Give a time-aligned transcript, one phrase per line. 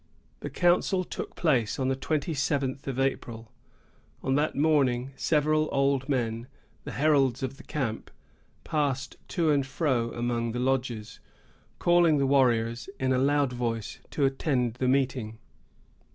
[0.39, 3.51] The council took place on the twenty seventh of April.
[4.23, 6.47] On that morning, several old men,
[6.85, 8.09] the heralds of the camp,
[8.63, 11.19] passed to and fro among the lodges,
[11.77, 15.37] calling the warriors, in a loud voice, to attend the meeting.